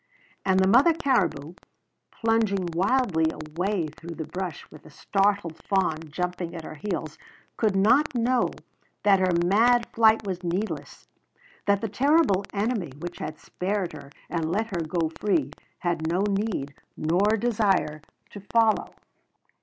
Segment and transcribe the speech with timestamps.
[0.43, 1.53] And the mother caribou,
[2.09, 7.19] plunging wildly away through the brush with the startled fawn jumping at her heels,
[7.55, 8.49] could not know
[9.03, 11.07] that her mad flight was needless;
[11.67, 16.21] that the terrible enemy which had spared her and let her go free had no
[16.21, 18.95] need nor desire to follow.